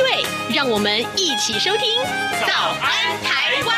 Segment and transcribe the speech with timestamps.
[0.00, 2.00] 对，让我们一起收听
[2.46, 3.76] 《早安台湾》。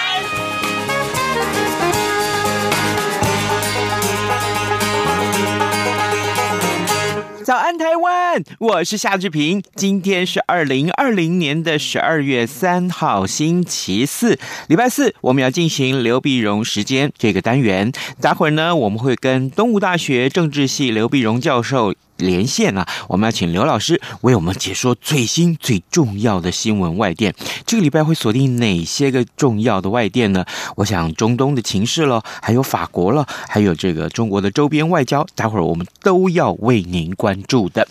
[7.45, 8.43] 早安，台湾！
[8.59, 9.63] 我是夏志平。
[9.75, 17.93] 今天是二零二零年的十二月三号，星期四，礼拜四，我们要进行刘碧荣时间这个单元。
[18.21, 21.95] 待会儿呢，我们会跟东吴大学政治系刘碧荣教授。
[22.19, 27.35] 连线啊，我们要请刘老师为我们解说最新最重要的新闻外电。
[27.67, 30.45] 这个礼拜会锁定哪些个重要的外电呢？
[30.77, 37.87] 我想中东的情势了，还有法国了，还有这个中国的周边外交，待会儿我们都要为您关注的。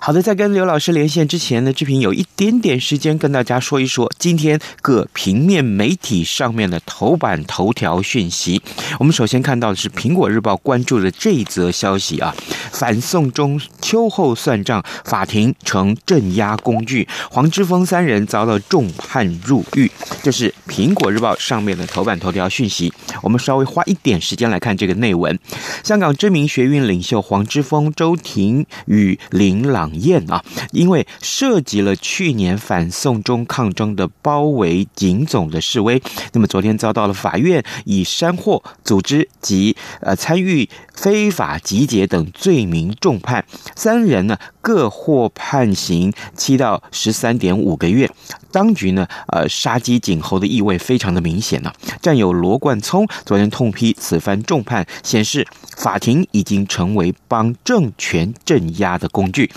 [0.00, 8.60] 好的，在跟刘老师连线之前呢，志平有一点点时间跟大家说一说今天各平面媒体上面的头版头条讯息。
[8.98, 12.34] 我们首先看到的是《苹果日报》关注的这一则消息啊，
[12.72, 13.60] 反送中。
[13.80, 19.90] 秋后算账，法庭成镇压工具，黄之锋三人遭到重判入狱。
[20.22, 22.92] 这是《苹果日报》上面的头版头条讯息。
[23.22, 25.38] 我们稍微花一点时间来看这个内文。
[25.82, 43.44] 香港知名学运领袖黄之锋、周庭与林朗彦啊，因为涉及了去年反送中抗争的包围警总的示威，那么昨天遭到了法院以煽惑、组织及呃参与非法集结等罪名重判。
[43.74, 48.10] 三人呢各获判刑七到十三点五个月。
[48.50, 55.44] 当局呢，呃，杀鸡儆猴的意味非常的明显呢、战友罗冠聪昨天痛批此番重判，显示
[55.76, 59.50] 法庭已经成为帮政权镇压的的工具。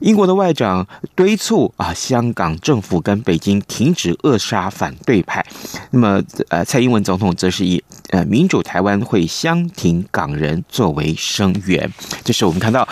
[0.00, 5.44] 英国的外长敦促啊，香港政府跟北京停止扼杀反对派。
[5.90, 11.90] 那么，呃，蔡英文总统则是以呃民主台湾会相挺港人作为声援。
[12.22, 12.86] 这是我们看到。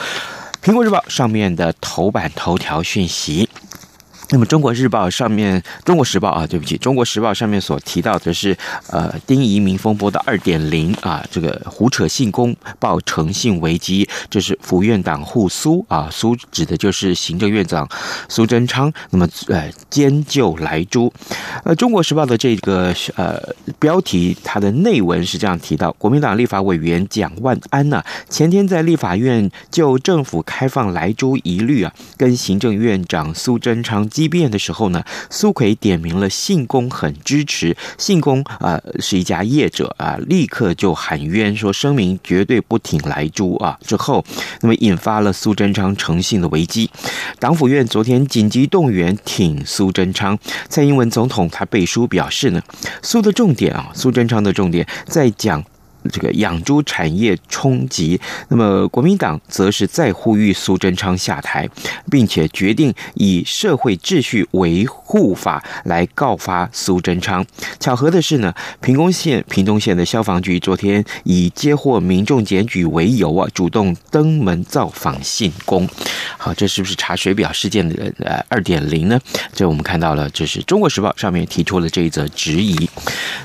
[0.60, 3.48] 苹果日报上面的头版头条讯息。
[4.30, 8.54] 那么，《中国日报》上面，《中国时报》啊，对不起，《中国时报》上面所提到的是，
[8.90, 17.88] 呃，丁怡民风波的二点零啊，这个胡扯信公报诚信危机，这是府院党护苏啊，苏指的就是行政院长
[18.28, 18.92] 苏贞昌。
[19.08, 21.10] 那么，呃，兼就莱猪。
[21.64, 23.40] 呃，《中国时报》的这个呃
[23.78, 34.06] 标题，它的内文是这样提到：国民党立法委员蒋万安呢，前天在立法院就政府开放莱猪疑虑啊，跟行政院长苏贞昌。
[34.18, 43.78] 激辩的时候呢，苏奎点名了信公很支持，信公啊、是一家业者啊，立刻就喊冤说声明绝对不挺莱猪啊。
[43.86, 44.24] 之后，
[44.60, 46.90] 那么引发了苏贞昌诚信的危机。
[47.38, 50.36] 党府院昨天紧急动员挺苏贞昌，
[50.68, 52.60] 蔡英文总统他背书表示呢，
[53.00, 55.64] 苏的重点啊，苏贞昌的重点在讲。
[56.08, 61.68] 这个养猪产业冲击，那么国民党则是再呼吁苏贞昌下台，
[62.10, 67.44] 并且决定以社会秩序维护法来告发苏贞昌。
[67.78, 75.88] 巧合的是呢，屏东县屏东县的消防局昨天以接获民众检举为由啊，主动登门造访信公。
[76.36, 79.20] 好，这是不是查水表事件的呃二点零呢？
[79.52, 82.88] 这我们看到了，这是中国时报上面提出了这一则质疑。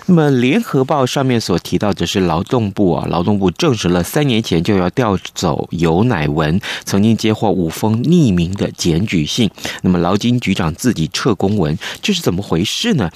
[0.06, 9.50] 那么联合报上面所提到的是劳动部啊，劳动部证实了三年前就要调走尤乃文，曾经接获五封匿名的检举信。
[9.82, 13.10] 那么劳金局长自己撤公文，这是怎么回事呢？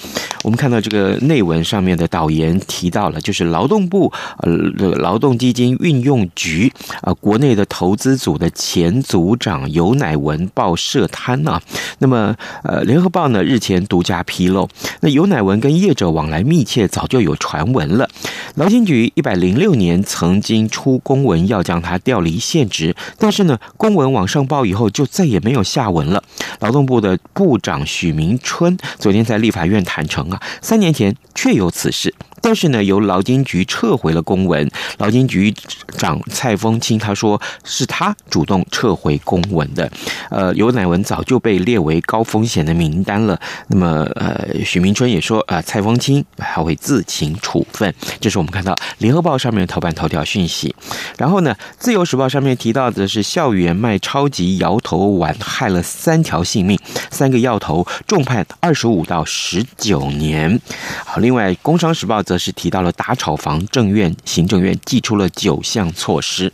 [0.44, 4.52] 我们看到这个内文上面的导言提到了，就是劳动部呃
[4.96, 11.62] 劳动基金运用局啊，国内的投资组的前组长尤乃文报涉贪啊。
[12.00, 14.68] 那么呃，联合报呢日前独家披露，
[15.02, 18.10] 那尤乃文跟业者往来密切，早就有传闻了。
[18.56, 26.24] 劳金局一百零六年曾经出公文要将他调离现职，但是呢，公文往上报以后就再也没有下文了。
[26.62, 32.16] 劳动部的部长许明春昨天在立法院坦承啊，三年前确有此事。
[32.40, 34.70] 但是呢，由劳金局撤回了公文。
[35.00, 35.54] 劳金局
[35.98, 39.92] 长蔡丰清他说是他主动撤回公文的。
[40.30, 43.38] 呃，游乃文早就被列为高风险的名单了。
[43.68, 47.94] 那么，呃，许明春也说啊、呃，蔡丰清还会自行处分。
[48.22, 48.74] 这是我们看到
[49.08, 50.76] 联合报上面的头版头条讯息。
[51.18, 56.78] 然后呢，自由时报上面提到的是校园卖超级摇头丸害了三条性命，
[57.10, 60.60] 三个药头重判二十五到十九年。
[61.06, 66.52] 好，另外《工商时报》则是提到了打炒房，政院、行政院寄出了九项措施。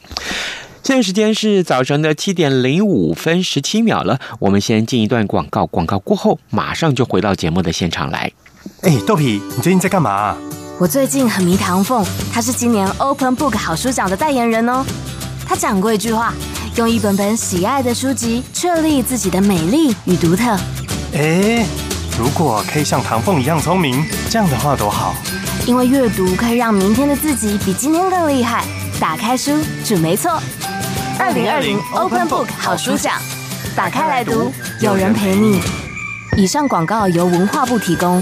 [0.83, 8.31] 现在时间是早晨的七点零五分十七秒了，我们先进一段广告，广告过后马上就回到节目的现场来。
[8.81, 10.37] 哎，豆皮，你最近在干嘛？
[10.83, 14.83] 我最近很迷唐凤，他是今年 Open Book 好书奖的代言人哦。
[15.47, 16.33] 他讲过一句话：
[16.75, 20.59] 用一本本喜爱的书籍，确立自己的美丽与独特。
[21.13, 21.65] 哎，
[22.19, 25.15] 如果可以像唐凤一样聪明，这样的话多好。
[25.65, 28.65] 因为阅读可以让明天的自己比今天更厉害。
[28.99, 29.53] 打开书，
[29.85, 30.37] 准没错。
[31.17, 33.13] 二零二零 Open Book 好书奖，
[33.73, 34.51] 打开来读，
[34.81, 35.61] 有人陪你。
[36.35, 38.21] 以上广告由文化部提供。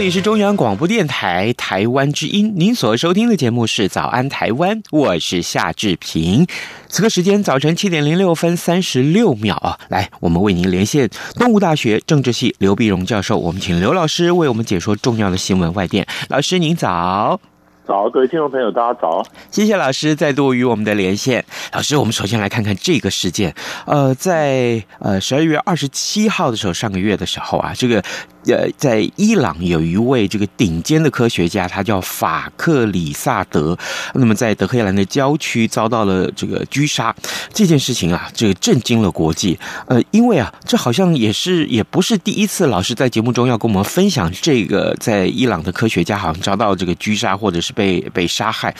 [0.00, 6.46] 这里是中央广播电台台湾之音，您所收听的节目是《早安台湾》，我是夏志平。
[6.88, 16.06] 此刻时间早晨七点零六分三十六秒啊，来，我们为您连线东吴大学政治系刘碧荣教授，我们请刘老师为我们解说重要的新闻外电。
[16.30, 17.38] 老师您早。
[17.86, 19.26] 早，各位听众朋友，大家早！
[19.50, 21.44] 谢谢老师再度与我们的连线。
[21.72, 23.52] 老师，我们首先来看看这个事件。
[23.84, 28.00] 呃，在呃十二月二十七号的时候，上个月的时候啊，这个
[28.46, 33.76] 呃在伊朗有一位这个顶尖的科学家，他叫法克里萨德。
[34.14, 37.14] 那么在德黑兰的郊区遭到了这个狙杀，
[37.52, 39.58] 这件事情啊，这个震惊了国际。
[39.86, 47.70] 呃，因为啊，这好像也是也不是第一次，老师在节目中要跟我们分享这个在伊朗的科学家好像遭到这个狙杀，或者是。
[47.80, 48.74] 被被杀害，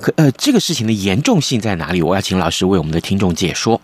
[0.00, 2.00] 可呃，这个事情的严重性在哪里？
[2.00, 3.78] 我要请老师为我们的听众解说。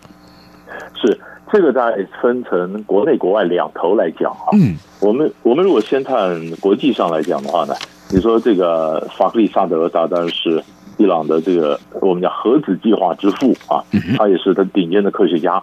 [0.99, 1.19] 是
[1.53, 4.49] 这个，大概分成国内国外两头来讲啊。
[4.53, 6.17] 嗯，我们我们如果先看
[6.59, 7.75] 国际上来讲的话呢，
[8.11, 10.63] 你说这个法克利萨德，他当然是
[10.97, 13.85] 伊朗的这个我们讲核子计划之父啊，
[14.17, 15.61] 他也是他顶尖的科学家。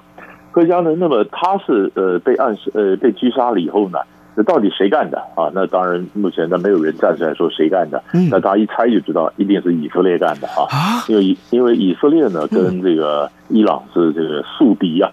[0.53, 3.99] 科学家呢，那么他是呃被暗示呃被狙杀了以后呢？
[4.37, 5.51] 那到底谁干的啊？
[5.53, 8.01] 那当然，目前呢没有人站出来说谁干的。
[8.31, 11.03] 那大家一猜就知道，一定是以色列干的啊！
[11.09, 15.11] 因为以因为以色列呢跟这个伊朗是这个宿敌啊。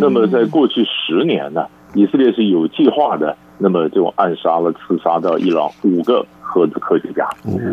[0.00, 7.28] 那么在过去十年呢，以色列是有计划的，那么就暗杀了、刺杀掉伊朗五个核子科学家。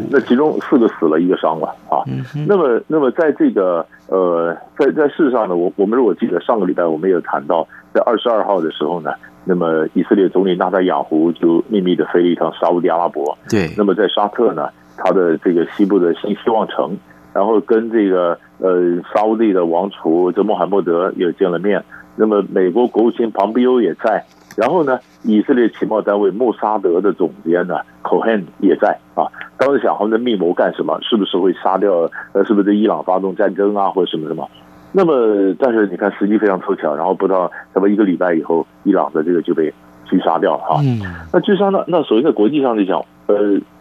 [0.09, 2.03] 那其中四个死了，一个伤了啊。
[2.47, 9.11] 那么那么在这个呃，在在事实上呢，我我们如果记得上个礼拜我们也有谈到，在二十二号的时候呢。
[9.47, 13.37] 那么，以色列总理纳塔雅胡就秘密的飞了一趟沙乌地阿拉伯。
[13.47, 13.69] 对。
[13.77, 16.97] 那么在沙特呢，他的这个西部的新希望城，
[17.31, 21.83] 然后跟这个呃沙乌地的王储这穆罕默德也见了面。
[22.15, 24.23] 那么美国国务卿庞培欧也在。
[24.55, 29.27] 然后呢，以色列情报单位穆沙德的总监呢科汉也在啊。
[29.57, 30.97] 当时想他们的密谋干什么？
[31.01, 32.09] 是不是会杀掉？
[32.31, 34.47] 呃，是不是对伊朗发动战争啊，或者什么什么？
[34.93, 39.73] 那么，但是你看时机非常凑巧，然后不到差不多一个礼拜以后，伊朗的这个就被
[40.07, 40.81] 狙杀掉了哈。
[41.33, 41.83] 那狙杀呢？
[41.87, 43.35] 那首先在国际上来讲，呃，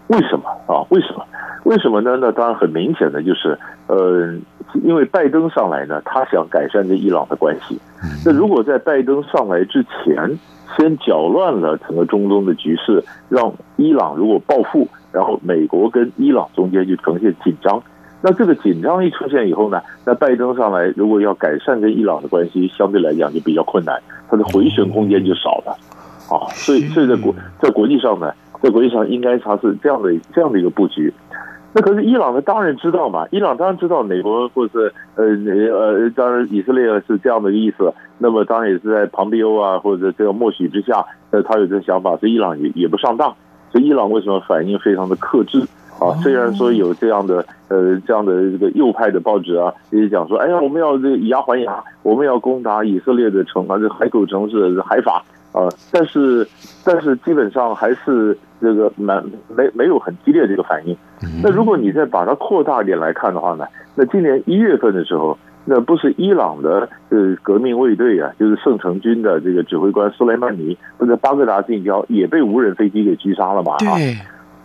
[0.09, 0.83] 为什么啊？
[0.89, 1.25] 为什么？
[1.63, 2.19] 为什么呢？
[2.21, 4.35] 那当然很明显的就是，呃，
[4.83, 7.79] 因为拜登上来呢，他想改善跟伊朗的关系。
[8.25, 10.39] 那如果在拜登上来之前，
[10.77, 17.81] 先搅乱了整个中东的局势，让伊朗如果报复，然后美国跟伊朗中间就呈现紧张。
[18.21, 25.79] 那这个紧张一出现以后呢，那拜登上来如果要改善跟伊朗的关系，相对来讲就比较困难，他的回旋空间就少了，
[26.31, 31.13] 啊，所以所以在国在国际上呢，在国际上应该它是这样的这样的一个布局。
[31.75, 43.35] 那可是伊朗呢，当然知道嘛，伊朗当然知道美国或者是呃呃，当然以色列是这样的意思，那么当然也是在庞皮欧啊或者这个默许之下，呃，他有这个想法，所以伊朗也也不上当，
[43.73, 45.67] 所以伊朗为什么反应非常的克制？
[46.01, 56.47] 啊，虽然说有这样的呃这样的这个右派的报纸啊，也讲说，哎呀，我们要这个以牙还牙，我们要攻打以色列的城啊，这海口城市海法啊，但是
[56.85, 59.25] 但是基本上还是这个蛮
[59.57, 60.97] 没没有很激烈的这个反应。
[61.43, 73.75] 那如果你再把它扩大一点来看的话呢，那今年一月份的时候，那不是伊朗的呃革命卫队啊，就是圣城军的这个指挥官苏莱曼尼，不是巴格达近郊也被无人飞机给狙杀了嘛？
[73.75, 73.95] 啊。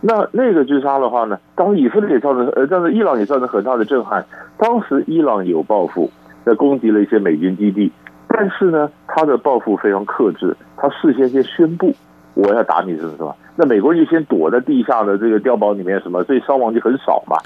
[0.00, 4.26] 那那个狙杀的话呢，当以色列也造成呃，但是伊朗也造成很大的震撼。
[4.58, 6.10] 当时伊朗有报复，
[6.44, 7.92] 在攻击了一些美军基地，
[8.32, 11.92] 但是呢，他的报复非常克制，他事先先宣布
[12.34, 13.34] 我要打你，是什么？
[13.56, 17.36] 那美国人就先躲在地下的这个碉堡里面，什么，所以伤亡就很少嘛。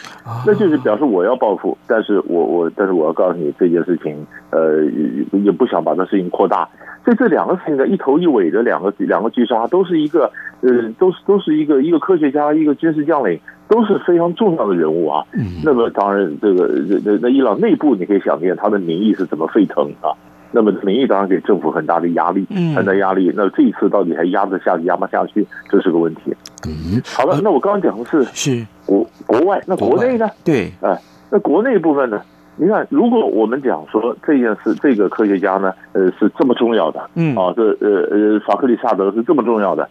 [0.47, 4.85] 那就是表示我要报复，但是我我但是我要告诉你这件事情，呃，
[5.33, 6.69] 也不想把这事情扩大。
[7.05, 15.25] 所以这两个事情呢一头一尾的两个两个狙杀，都是一个呃，都是都是一个一个科学家，一个军事将领，都是非常重要的人物啊。
[15.65, 16.69] 那么当然，这个
[17.05, 20.13] 那那伊朗内部你可以想见他的民意是怎么沸腾啊。
[20.55, 22.47] 那么民意当然给政府很大的压力，
[22.77, 23.33] 很大压力。
[23.35, 26.33] 那这一次到底还压得下去，压不下去，这是个问题。
[26.65, 30.31] 嗯，好了，那我刚刚讲的是是国国外，那国内呢？
[30.45, 30.97] 对，哎，
[31.29, 32.23] 那国内部分呢？
[32.57, 39.89] 你看，如果我们讲说这件事，这个科学家呢，呃，是这么重要的，嗯，啊，这呃呃，法克里萨德是这么重要的，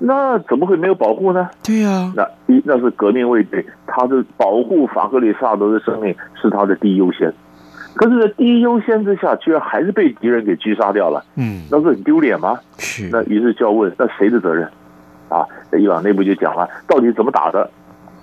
[0.00, 1.48] 那怎么会没有保护呢？
[1.62, 6.12] 对呀，那一那是革命卫队，他的保护法克里萨德的生命
[6.42, 7.32] 是他的第一优先。
[7.94, 11.24] 可是，在第一优先之下，居然还是被敌人给狙杀掉了。
[11.36, 12.58] 嗯，那不是很丢脸吗？
[12.78, 13.08] 是。
[13.10, 14.68] 那于是就要问，那谁的责任？
[15.28, 15.46] 啊，
[15.78, 17.68] 伊朗内部就讲了，到底怎么打的，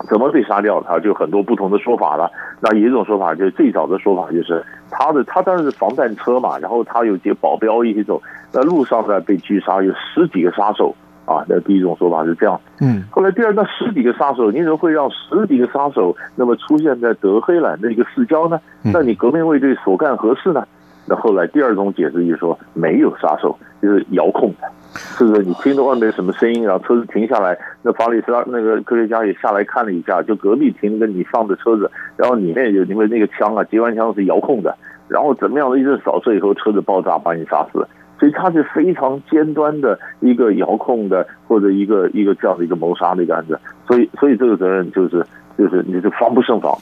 [0.10, 0.90] 怎么被杀掉的？
[0.90, 2.32] 啊，就很多不同的说法了。
[2.60, 8.22] 那有一种说法，就是最早的说法就是他的他当时是防弹车嘛，然后他有几个保镖一起走，
[8.52, 10.96] 那路上呢被狙杀，有十几个杀手。
[11.28, 18.58] 啊，那第一种说法是这样，嗯，后来第二，那十几个杀手，你怎么会让十几个杀手那么出现在德黑兰的一个市郊呢？
[18.82, 20.66] 那你革命卫队所干何事呢？
[21.06, 25.44] 那后来第二种解释就是说，没有杀手，就是遥控的，是不是？
[25.44, 34.76] 你听到外面什么声音，然后车子停下来，那法里斯拉那个科学家也下来看了一下，就隔壁停着你放的车子，然后里面有因为那个枪啊，机关枪是遥控的，
[35.10, 37.86] 然后怎么样的一阵扫射以后，车子爆炸把你杀死。
[38.20, 45.26] 所以它是非常尖端的一个遥控的，或者一个一个这样的一个谋杀的一个案子，所以所以这个责任就是
[45.58, 46.76] 就是你就防不胜防。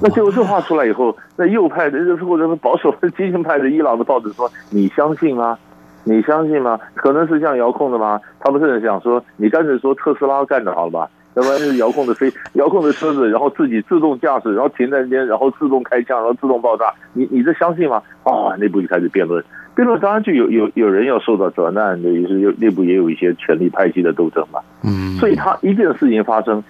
[0.00, 5.56] 那结果这话出来以后，那右派的或者保守的 激进派的伊朗的报纸说：“你相信吗？
[6.02, 6.78] 你相信吗？
[6.94, 11.08] 可能是这样遥控的吗？”他们甚至想说：“你干脆说特斯拉干的好了吧？
[11.34, 16.92] 要不然就是遥控的飞遥控的车子，然后自己自动驾驶，然后停在那边，然后自动开枪，然后自动爆炸。
[17.12, 19.42] 你你这相信吗？”啊，内部就开始辩论。
[19.74, 24.60] 辩论当然就有有有人要受到责难的，也是有内部也有一些权力派系的斗争嘛。
[24.82, 26.62] 嗯，所以他一件事情发生。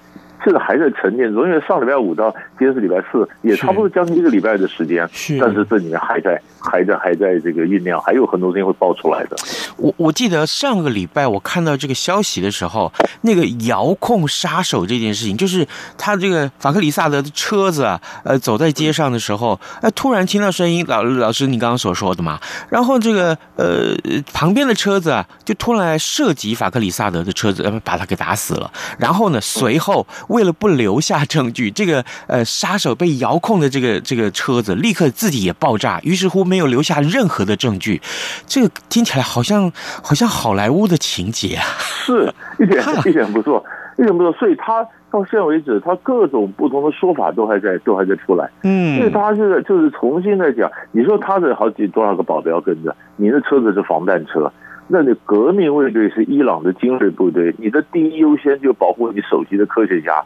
[0.43, 5.09] 现在还在沉淀中，因为上礼拜五到今天是礼拜四，也差不多将近一个礼拜的时间。
[5.11, 6.39] 是，但是这里面还在、
[6.71, 9.37] 还在、还在这个酝酿，还有很多东西会爆出来的。
[9.77, 12.93] 我我记得上个礼拜我看到这个消息的时候，
[13.23, 15.67] 那个遥控杀手这件事情，就是
[15.97, 23.95] 他这个法克里萨德的车子啊，呃，走在街上的时候，哎，突然听到声音，老老师你刚刚所说的嘛，然后这个呃
[24.33, 28.71] 旁边的车子啊，就突然来射击法克里萨德的车子，把他给打死了。
[28.99, 30.07] 然后呢，随后。
[30.29, 38.01] 为了不留下证据，这个呃杀手被遥控的这个这个车子立刻自己也爆炸，于是乎没有留下任何的证据。
[38.47, 39.73] 这个听起来好像
[40.05, 43.65] 好像好莱坞的情节啊，是一点一点不错，
[43.99, 44.33] 一点不错。
[44.39, 48.49] 所以他到现在为止，他各种不同的说法都还在都还在出来。
[48.63, 54.53] 嗯，所以他是就是重新在讲，你说他的好几多少个保镖跟着，你的车子是防弹车。
[54.87, 60.23] 那你革命卫队是伊朗的精锐部队，你的第一优先就保护你首席的科学家，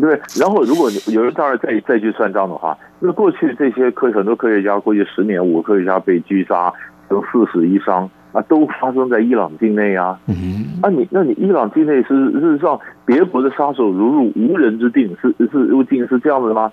[0.00, 0.20] 对对？
[0.40, 6.72] 然后如果有人当然再再去算账的话，那过去这些科很多科学家，过去十年五个科学家被狙杀，
[7.10, 10.18] 有四死一伤啊，都发生在伊朗境内啊。
[10.28, 16.72] 嗯，啊你那你伊朗境内是事实上别国的杀手如入无人之境，是是入境是这样子的吗？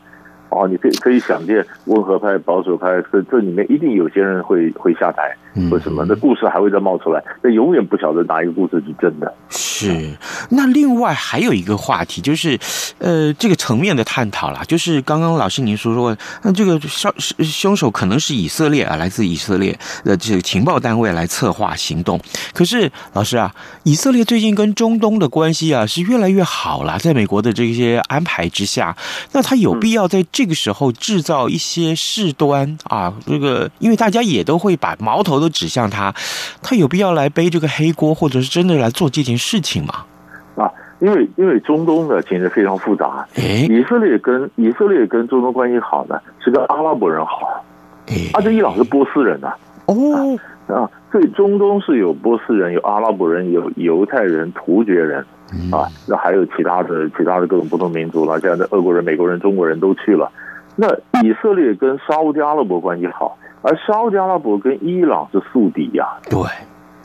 [0.52, 5.36] 哦，你可以可以想见，温和派、保守派，这这里面一定有些人会会下台，
[5.70, 6.06] 为什么？
[6.08, 9.34] 那故事还会再冒出来，那永远不晓得哪一个故事是真的。
[9.50, 10.10] 是。
[10.50, 12.58] 那另外还有一个话题，就是
[13.00, 22.20] 呃，这个层面的探讨啦，就是刚刚老师您说说，那这个凶凶手可能是以色列啊，来自以色列的这个情报单位来策划行动。
[22.54, 28.96] 可是老师啊，以色列最近跟中东的关系啊是越来越好了，在美国的这些安排之下，
[29.34, 30.26] 那他有必要在。
[30.32, 36.14] 这个时候制造一些事端啊，这个因为大家也都会把矛头都指向他，
[36.62, 40.06] 他有必要来背这个黑锅，或者是真的来做这件事情吗？
[40.56, 47.64] 啊，因为因为中东的情势非常复杂，哎，以色列跟以色列跟中东关系好呢，是跟阿拉伯人好，
[48.08, 49.54] 哎，而且伊朗是波斯人呐，
[49.86, 50.40] 哦。
[50.68, 55.26] 啊，所以中东是有波斯人，有阿拉伯人，有犹太人、突厥人。
[55.72, 60.32] 啊，那还有其他的其他的各种不同民族了，现在的俄国人、美国人、中国人都去了。
[60.76, 60.88] 那
[61.24, 66.06] 以色列跟沙乌地阿拉伯关系好，而沙乌地阿拉伯跟伊朗是宿敌呀。
[66.30, 66.40] 对，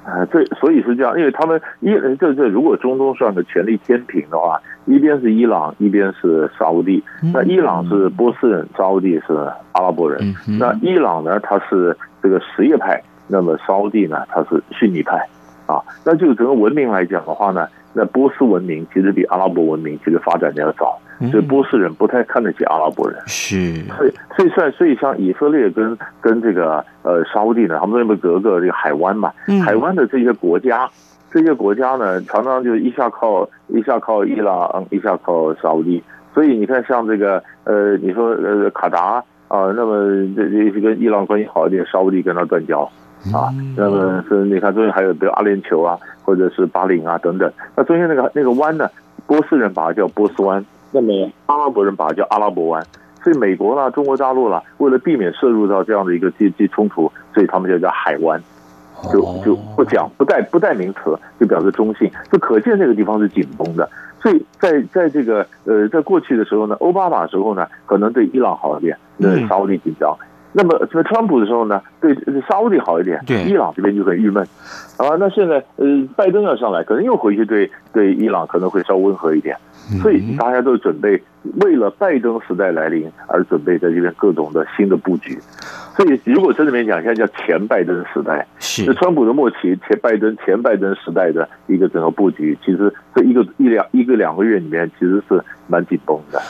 [0.05, 7.03] 啊，这所以是这样，因为他们伊这这如果中东算个权力天平的话，一边是伊朗，一边是沙乌地。
[7.33, 9.33] 那伊朗是波斯人，沙乌地是
[9.73, 10.35] 阿拉伯人。
[10.59, 15.27] 那伊朗呢，他是这个什叶派，那么沙乌地呢，他是逊尼派。
[15.67, 20.99] 啊，那就整个文明来讲的话呢，那波斯文明其实比阿拉伯文明其实发展的要早。
[21.31, 29.33] 所以波斯人不太看得起阿拉伯人，是，所以所以算所以像以色列跟跟这个呃沙乌地呢，他们那边隔个这个海湾嘛，
[29.65, 30.91] 海湾的这些国家，
[31.31, 36.03] 这些国家呢，常常就一下靠一下靠伊朗，一下靠沙乌地，
[36.35, 42.91] 所以你看像这个呃，你说呃卡达啊，那么这这跟伊朗关系好一点，沙乌地跟他断交
[43.33, 48.89] 啊，那么是你看中间还有比如阿联酋啊，或者是巴林啊等等，那中间那个那个湾呢，
[49.27, 50.65] 波斯人把它叫波斯湾。
[50.93, 52.85] 那么阿拉伯人把它叫阿拉伯湾，
[53.23, 58.41] 所以美国啦、中国大陆啦，为了避免涉入到这样的一个经济冲突，所以他们就叫海湾，
[59.13, 63.89] 就就不讲不带不带名词，就表示中性，就可见这个地方是紧绷的。
[64.23, 70.17] 所以在在这个呃，在过去的时候呢，奥巴马时候呢，可能对伊朗好一点，那沙乌地紧张。
[70.57, 72.15] 那么在川普的时候呢，对
[72.49, 74.43] 沙乌地好一点，对伊朗这边就很郁闷。
[74.97, 75.85] 啊，那现在呃，
[76.17, 79.57] 拜登要上来，可能又回去对对伊朗可能会稍温和一点。
[80.01, 81.23] 所以大家都准备
[81.61, 85.39] 为了拜登时代来临而准备在这边各种的新的布局。
[85.95, 96.41] 所以如果真的面讲，现在叫前拜登时代，是川普的末期，前拜登前拜登时代的一个整个布局，其实这一个一两一个两个月里面，其实是蛮紧绷的。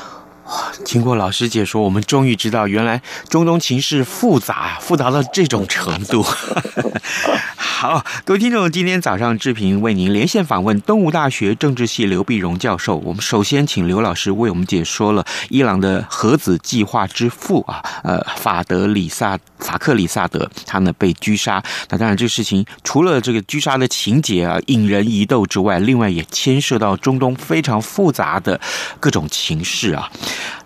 [0.47, 6.23] 哇经过老师解说，我们终于知道，原来中东情势复杂，复杂到这种程度。
[7.57, 12.97] 好，各位听众，今天早上志平为您连线访问东吴大学政治系刘碧荣教授。
[12.97, 21.63] 我们首先请刘老师为我们解说了伊朗的核子计划之父啊，呃，法德里萨法克里萨德，他呢被狙杀。
[21.89, 28.61] 那当然，这个事情除了这个狙杀的情节啊引人疑窦之外，另外也牵涉到中东非常复杂的
[29.01, 30.11] 各种情势啊。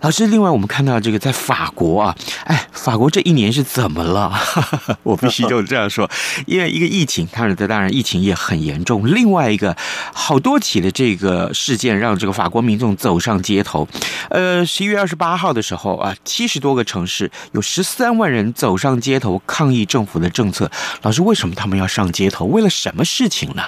[0.01, 4.33] 老师，另外我们看到这个在法国啊，哎，法国这一年是怎么了？
[5.03, 6.09] 我必须就这样说，
[6.45, 9.05] 因为一个疫情，它的当然疫情也很严重。
[9.13, 9.75] 另外一个，
[10.13, 13.87] 好多起的这个事件，让这个法国民众走上街头。
[14.29, 20.71] 呃，十一月二十八号的时候啊，七十多个城市有十三万人走上街头抗议政府的政策。
[21.01, 22.45] 老师，为什么他们要上街头？
[22.45, 23.63] 为了什么事情呢？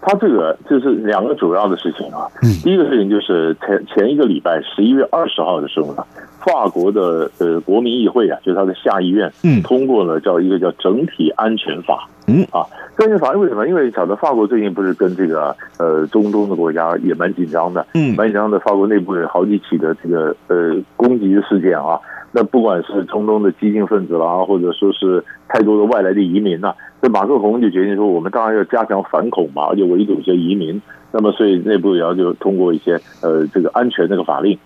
[0.00, 0.10] 对。
[0.10, 2.26] 他这个就是两个主要的事情啊。
[2.64, 6.04] 第一个事情就是前前一个礼拜十一月二十号的时候呢，
[6.40, 12.08] 法国的呃国民议会啊，就是它的下议院，嗯，通过了叫一个叫整体安全法。
[12.26, 12.64] 嗯啊，
[12.96, 13.66] 整体法为什么？
[13.66, 18.58] 因为晓得法国最近不是跟这个呃中东的国家也蛮紧张的，嗯，蛮紧张的。
[18.60, 21.98] 法国内部有好几起的这个呃攻击的事件啊。
[22.32, 30.80] 那不管是中东的激进分子啦，或者说是太多的外来的移民呐，这马克宏就决定说，我们当然要加强反恐嘛，而且围堵一些移民。
[31.12, 34.56] 那么，所以内部也要就通过一些呃这个安全那个法令。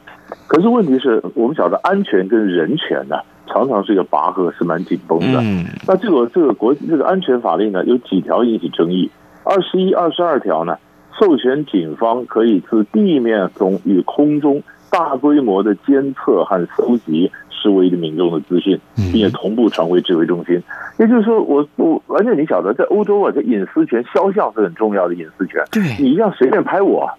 [0.47, 5.41] 可是问题是我们晓得安全跟人权呢，常常是一个拔河，是蛮紧绷的。
[5.41, 5.65] 嗯。
[5.87, 9.11] 那这个这个国这个安全法令呢，有几条引起争议。
[9.43, 10.77] 二十一、二十二条呢，
[11.19, 17.31] 授权警方可以自地面中与空中大规模的监测和搜集。
[17.65, 20.63] 示威的民众的资讯，并且同步传回指挥中心。
[20.99, 25.65] 也就是说，我我完全你晓得，在欧洲啊，这隐私权肖像是很重要的隐私权。
[25.73, 27.11] 对，你一样随便拍我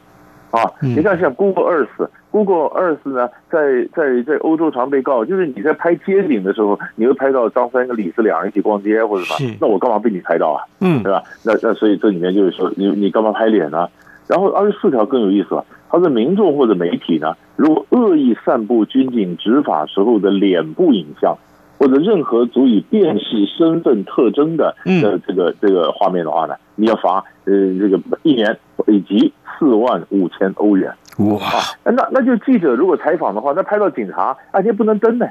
[0.52, 0.62] 啊！
[0.80, 10.64] 你看，像 Google Earth，Google Earth 呢，在在在欧洲常被告，就是你在拍街景的时候，你会拍到张三跟李四两人一起逛街或者什么，那我干嘛被你拍到啊？
[10.80, 11.24] 嗯，对吧？
[11.44, 13.90] 那那所以这里面就是说，你你干嘛拍脸呢？
[14.28, 15.66] 然后二十四条更有意思了。
[15.90, 21.38] 他说民众或者媒体呢，如果恶意散布军警执法时候的脸部影像，
[21.78, 28.58] 或者任何足以辨识身份特征的呃这个这个画面的话呢，你要罚呃这个一年
[28.88, 30.94] 以及四万五千欧元。
[31.20, 31.40] 哇！
[31.86, 35.26] 那那就记者如果采访的话，那拍到警察，而且不能登呢，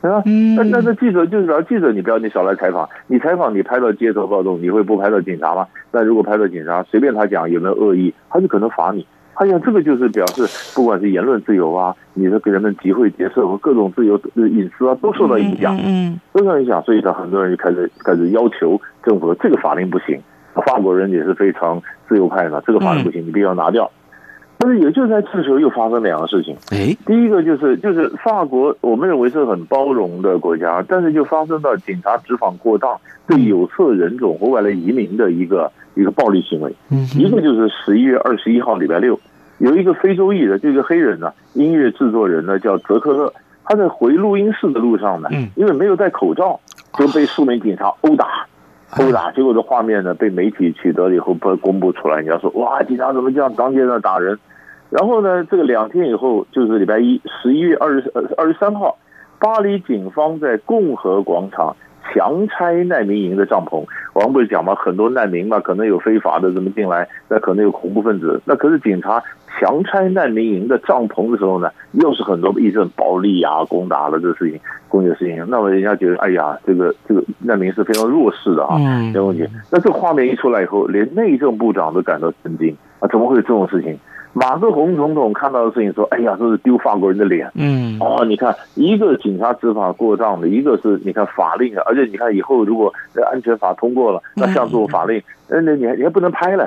[0.00, 0.22] 对吧？
[0.56, 5.66] 那那那记者就是说，记者你不要你少来采访，你采访你拍到街头暴动，你会不拍到警察吗？
[5.90, 9.06] 那如果拍到警察，随便他讲有没有恶意，他就可能罚你。
[9.34, 16.82] 哎呀，这个就是表示，不管是言论自由啊，你的给人们集会结社和各种自由、隐私啊，都受到影响，嗯，都受到影响。
[16.82, 20.20] 所以，呢很多人就开始开始要求政府，这个法令不行。
[20.66, 23.88] 法国人也是非常自由派的，这个法令不行，你必须要拿掉。
[24.58, 26.56] 但是，也就在这时候，又发生两个事情。
[26.70, 36.74] 哎，第一个就是就是法国，我们认为是很包容的国家，但是就发生到警察执法过当，对有色人种和外来移民的一个一个暴力行为。
[36.90, 39.18] 嗯，一个就是十一月二十一号礼拜六。
[39.58, 43.32] 有一个非洲裔的这个黑人呢，音乐制作人呢叫泽克勒，
[43.64, 46.58] 他在回录音室的路上呢，因为没有戴口罩，
[46.98, 48.46] 就被数名警察殴打，
[48.96, 54.38] 殴打，结果的画面呢被媒体取得了以后不公布出来，人家说哇，警察怎么这样当街上打人？
[54.90, 58.96] 然后呢，这个两天以后就是礼拜一，十一月二十二十三号，
[59.38, 61.76] 巴黎警方在共和广场。
[62.12, 69.22] 强拆难民营的帐篷，我们不是讲嘛，很多难民嘛，可能有非法的怎么进来，那可能有恐怖分子，那可是警察
[69.58, 78.78] 强拆难民营的帐篷的时候呢，又是很多一阵暴力啊，攻打了这个事情，攻击的事情，那么人家觉得，哎呀，这个这个难民是非常弱势的啊，
[79.12, 79.46] 没问题。
[79.70, 83.98] 那这个画面一出来以后，连内政部长都感到震惊啊，怎么会有这种事情？
[84.38, 92.92] 马克宏总统看到的事情说：“哎呀，这是丢法国人的脸。”嗯，哦，你看，一个警察执法过当的，一个是你看法令啊，而且你看以后如果
[93.32, 96.64] 安全法通过了，那像这种法令，那那你还你还不能拍了，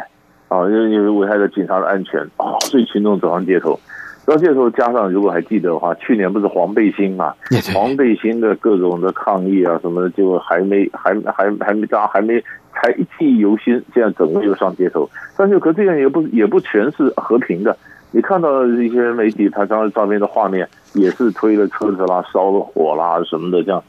[0.49, 3.79] 啊，因为因为危害了警察的安全啊，所以群众走上街头。
[4.25, 7.33] 到这时候，加上如果还记得的话，去年不是黄背心嘛？
[7.73, 15.09] 黄背心的各种的抗议啊什么的，就还没还还还没大家还没还记忆犹新，这样整个就上街头。
[15.35, 17.75] 但是可这样也不也不全是和平的。
[18.11, 23.83] 你看到一些媒体他当时照片的画面，也是推了车子啦、烧了火啦什么的这样。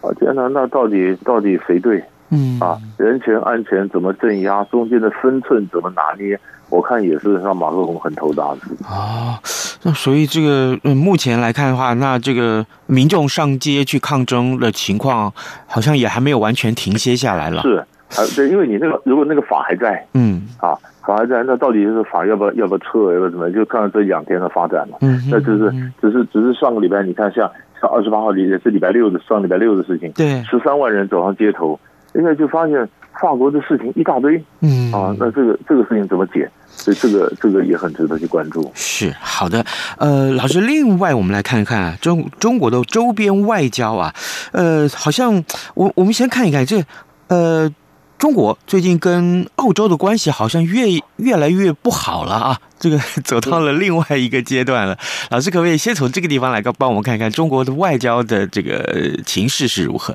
[0.00, 2.02] 啊天哪，那到底到底谁对？
[2.30, 4.64] 嗯啊，人权安全怎么镇压？
[4.64, 6.40] 中间的分寸怎么拿捏？
[6.70, 9.38] 我看也是让马克龙很头大的啊。
[9.84, 15.32] 那所以这个嗯，目前来看的话，那这个民众上街去抗争的情况，
[15.66, 17.60] 好像也还没有完全停歇下来了。
[17.62, 17.84] 是
[18.16, 20.72] 啊，对，因为你那个如果那个法还在，嗯啊，
[21.06, 23.50] 法还在，那到底是法要不要要不要撤，要不要怎么？
[23.52, 24.96] 就看看这两天的发展了。
[25.02, 25.70] 嗯，那只是
[26.00, 31.78] 只是只是上个礼拜，你看像像二十八号也是礼拜六的上礼拜六的事情，对，十三万人走上街头，
[32.12, 32.88] 现在就发现。
[33.20, 36.50] 法国的事情一大堆，嗯啊，那这个这个事情怎么解？
[36.68, 38.70] 所以这个这个也很值得去关注。
[38.74, 39.64] 是好的，
[39.98, 44.14] 呃，老师，另外我们来看一看啊，中中国的周边外交啊，
[44.52, 46.84] 呃，好像我我们先看一看这，
[47.28, 47.72] 呃，
[48.18, 54.98] 中国最近跟澳洲的关系好像越越来越不好了啊，这个 走到了另外一个阶段了。
[55.30, 60.14] 老师可不可以先从这个地方来个帮我们看一看中国的外交的这个情势是如何？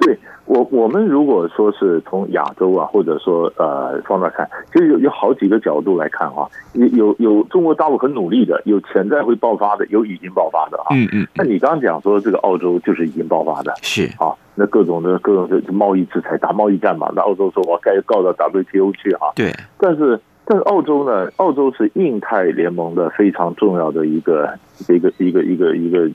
[0.00, 0.18] 对。
[0.46, 10.94] 我我们如果说是从亚洲啊，或者说呃放大看，其实有有好几个角度来看啊，有有有中国大陆很努力的，有潜在会爆发的，有已经爆发的啊。
[10.94, 11.26] 嗯嗯。
[11.34, 19.28] 那你刚刚讲说这个澳洲就是已经爆发的，是啊，那各种的各种的贸易制裁打贸易战嘛，那澳洲说我该告到 WTO 去啊。
[19.34, 19.52] 对。
[19.78, 24.56] 但是但是澳洲呢，澳洲是印太联盟的非常重要的一个
[24.88, 26.08] 一个一个一个一个。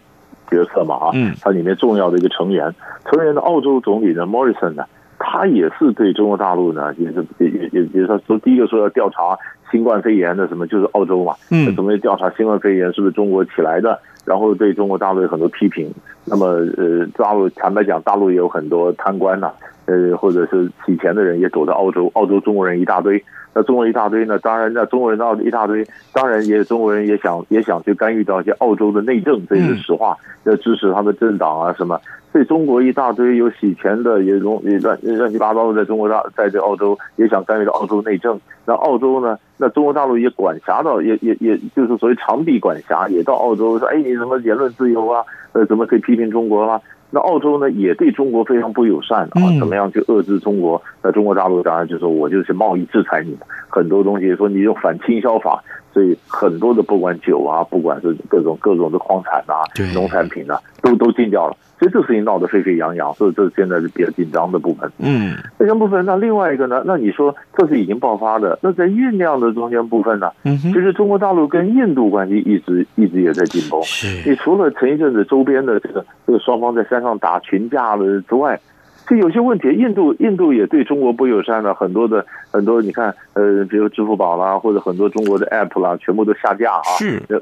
[0.51, 2.73] 一个角色嘛啊，嗯，它里面重要的一个成员，
[3.05, 4.83] 成员的澳洲总理呢，Morrison 呢，
[5.17, 9.37] 他也是对中国大陆呢，也是也也也也是说第一个说要调查
[9.71, 15.89] 新冠肺炎的什么，就是澳洲嘛，嗯，准备调查新冠肺炎是不是中国起来的，然后对中国大陆有很多批评。
[16.25, 16.45] 那么
[16.77, 19.51] 呃，大陆坦白讲，大陆也有很多贪官呐，
[19.85, 23.23] 呃，或者是洗钱的人也躲在澳洲，澳洲中国人一大堆。
[23.53, 24.39] 那中国一大堆呢？
[24.39, 30.15] 当然，那中国人到一大堆，当然也中国人也想也想去干预到一些澳洲的内政，这是实话。
[30.45, 31.99] 要支持他们政党啊什么。
[32.31, 38.39] 所以中国一大堆有洗钱的，也容也乱乱七八糟的，在中国大在这澳洲也想干预到澳洲内政。
[38.65, 39.37] 那澳洲呢？
[39.57, 45.21] 那中国大陆也管辖到，也也也就是所谓长臂管辖，也到澳洲说：“哎，你什么言论自由啊？
[45.51, 46.79] 呃，怎么可以批评中国啊？”
[47.13, 49.41] 那澳洲呢，也对中国非常不友善啊！
[49.59, 50.81] 怎么样去遏制中国？
[51.03, 55.61] 那中国大陆当然就说，我就是贸易制裁你，很多东西说你用反倾销法，
[55.93, 61.55] 所以很多的不管酒啊，不管是各种各种的矿产啊、农产品啊，都都禁掉了。
[61.79, 64.91] 所以这事情闹得沸沸扬扬，所以这现在是比较紧张的部分。
[64.99, 66.83] 嗯，这个部分，那另外一个呢？
[66.85, 70.31] 那你说这是已经爆发的，那在酝酿的中间部分呢？
[70.43, 73.81] 嗯，其实中国大陆跟印度关系一直一直也在紧绷。
[73.81, 78.59] 是，你除了前一阵子周边的这个这个双方在山上打群架了之外。
[79.07, 87.39] 就有些问题，印度印度也对中国不友善的，很多的很多，你看，呃，比如支付宝啦，或者很多中国的 app 啦，全部都下架啊，是，呃，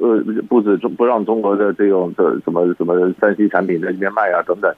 [0.48, 4.74] 不止中不让中国的这种的什么什么三 C 产品在这边卖啊等等。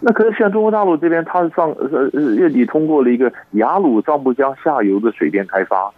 [0.00, 5.92] 那可是像中国大陆这边，它上呃月底通过了一个雅鲁藏布江下游的水电开发，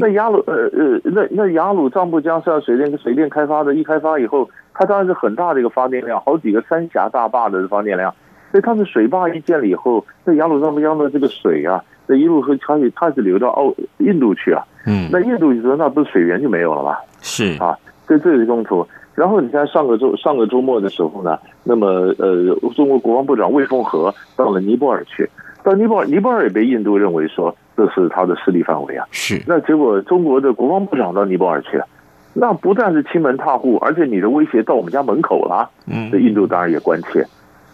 [0.00, 8.12] 那雅鲁呃呃那那雅鲁藏布江上水电水电开发的一开发以后，它当然是很大的一个发电量，好几个三峡大坝的发电量。
[8.56, 14.64] 所以它的水坝一建了以后，那雅鲁藏布江的这个水啊，那一路和它也它是流到澳印度去啊。
[14.86, 16.96] 嗯，那印度就说那不是水源就没有了吗？
[17.20, 18.86] 是啊，所以这是冲突。
[19.14, 21.86] 然后你看上个周上个周末的时候呢，那么
[22.18, 25.28] 呃，中国国防部长魏凤和到了尼泊尔去，
[25.62, 29.06] 到尼泊尔尼泊尔也被印度认为说这是他的势力范围啊。
[29.10, 31.86] 是，那结果中国的国防部长到尼泊尔去了，
[32.32, 35.68] 那不但是亲门踏户，而且你的威胁到我们家门口了。
[35.86, 37.22] 嗯，这印度当然也关切。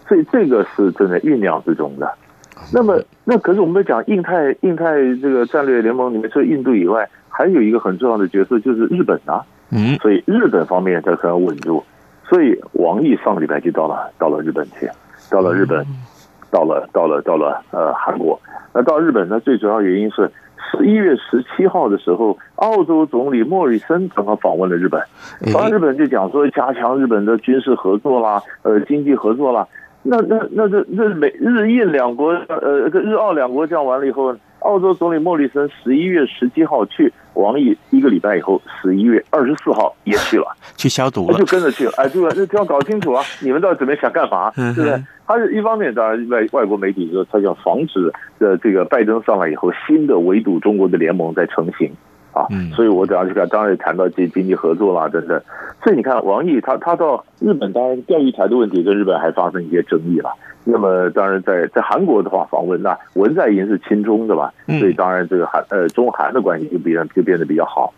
[0.07, 2.11] 所以这个是正在酝酿之中的，
[2.73, 9.41] 那么，那可是我们讲印太印太这个战略联盟里面，除了印度以外，还有一个很重要的角色就是日本啊。
[9.71, 11.83] 嗯，所以日本方面它可能稳住。
[12.29, 14.89] 所以王毅上个礼拜就到了到了日本去，
[15.31, 15.85] 到了日本，
[16.51, 18.39] 到了到了到了呃韩国。
[18.73, 20.31] 那到日本呢，最主要原因是
[20.71, 25.01] 十一月十七号的时候，澳洲总理莫里森刚刚访问了日本，
[25.51, 29.67] 访问日本就讲说加强日本的军事合作啦，呃，经济合作啦。
[30.03, 41.91] 那那那这这美日印两国呃，日澳两国这样完了以后，澳洲总理莫里森十一月十七号去，王毅一个礼拜以后十一月二十四号也去了， 去消毒了，就跟着去了。
[41.95, 42.29] 哎，对吧？
[42.35, 44.51] 这就要搞清楚啊，你们到底准备想干嘛？
[44.55, 45.01] 对不对？
[45.25, 51.89] 他是一方面，当然外外国媒体说他要防止呃这个拜登上来以后，新的围堵中国的联盟在成型。
[52.33, 55.41] 啊，所以我等下去看，当然也谈到这经济合作啦等等。
[55.83, 60.31] 所以你看，王毅他他到日本，当然钓鱼台的问题跟日本还发生一些争议了。
[60.65, 64.53] 那么当然在在韩国的话访问，那文在寅是亲中的吧？
[64.79, 67.93] 所以当然这个韩呃中韩的关系就变就变得比较好。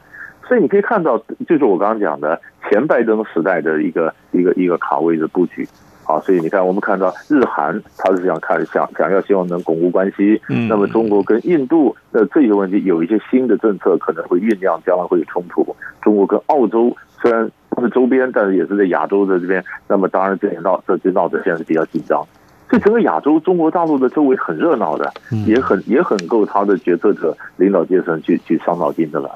[0.47, 1.17] 所以你可以看到，
[1.47, 5.67] 就是我刚刚讲的前拜登时代的一个一个一个卡位的布局。
[6.05, 10.39] 好，所以你看，我们看到日韩，他是想看想想要希望能巩固关系。
[10.49, 15.75] 嗯，那么中国跟印度那这些问题，有一些新的政策可能会酝酿，将来会有冲突。
[16.03, 19.65] 中国跟澳洲虽然不是周边，但是也是在亚洲的这边。
[19.87, 22.23] 那么当然这也闹这就闹得现在是比较紧张。
[22.69, 25.11] 所以整个亚洲，中国大陆的周围很热闹的，
[25.45, 29.29] 也很也很够他的决策者、领导阶层去去伤脑筋的了。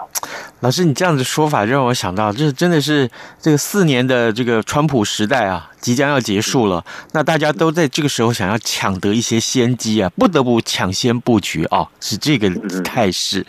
[0.61, 6.83] 老师，你这样子说法让我想到，这真的是这个四年的这个川普时代啊，即将要结束了。
[7.13, 12.49] 那大家都在这个时候想要抢得一些先机啊，不得不抢先布局啊，是这个
[12.83, 13.45] 态势。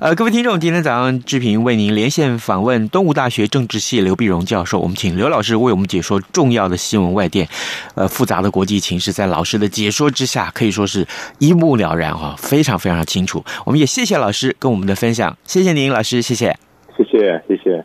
[0.00, 7.48] 呃，各位听众，今天早上志平为您连线访问东吴大学政治系刘碧荣教授，我们请刘老师为我们解说重要的新闻外电。
[7.94, 11.06] 呃，复杂的国际情势，在老师的解说之下，可以说是
[11.38, 13.44] 一目了然哈，非常非常的清楚。
[13.64, 16.56] 我们也谢谢老师跟我们的分享，谢谢您，老师，谢谢。
[16.96, 17.84] 谢谢谢谢，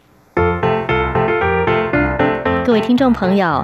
[2.66, 3.64] 各位听众朋友，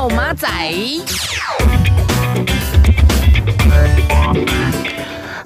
[0.00, 0.48] 安，报马仔。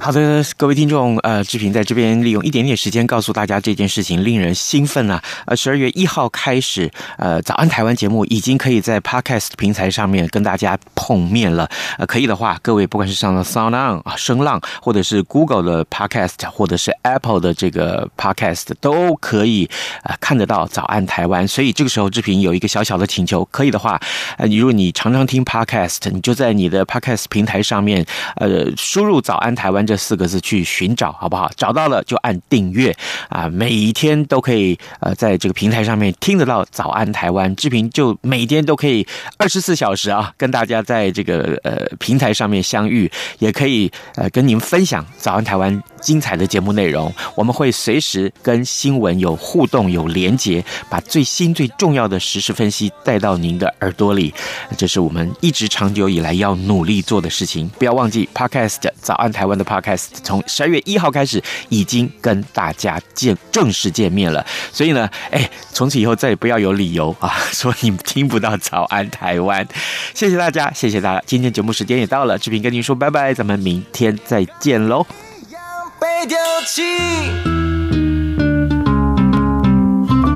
[0.05, 5.25] 好的，各位听众，呃，志平在这边利用一点点时间告诉大家这件事情令人兴奋啊！
[5.47, 11.67] 呃，十二月一号开始，呃，早安台湾节目已经可以在 Podcast 平台上面跟大家碰面了。
[11.97, 19.71] 呃，可以的话，各位不管是上了 SoundOn 啊、声浪，或者是 Google 的 Podcast，或者是 Apple 的这个 Podcast，都可以、
[20.03, 21.49] 呃、看得到早安台湾。
[21.49, 23.99] 所以这个时候，志平有一个小小的请求，可以的话，
[24.37, 28.05] 呃，如果你常常听 Podcast，你就在你的 Podcast 平台上面，
[28.37, 31.51] 呃，输入早安台湾这四个字去寻找，好不好？
[31.57, 32.95] 找到了就按订阅
[33.29, 39.07] 啊，每一天都可以呃，在这个平台上面听得到早安台湾志平，就每天都可以
[39.39, 47.12] 二十四小时啊，跟大家在这个呃平台上面相遇，也可以呃跟您分享早安台湾精彩的节目内容。
[47.35, 54.33] 我们会随时跟新闻有互动、有连结，把最新最重要的实时分析带到您的耳朵里。
[54.77, 57.67] 这是我们一直长久以来要努力做的事情。
[57.79, 64.45] 不要忘记，Podcast 早安台湾的 Podcast 从十二月一号开始已经跟大家见正式见面了。
[64.71, 69.67] 所以呢，哎，从此以后再也不要有理由啊，说你听不到早安台湾。
[70.12, 71.23] 谢谢大家，谢谢大家。
[71.27, 75.07] 今天节目时间也到了，志平跟您说拜拜，咱们明天再见喽。
[76.05, 76.37] 被丢
[76.67, 76.83] 弃